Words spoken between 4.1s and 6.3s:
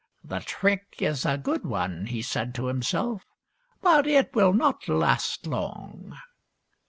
will not last long."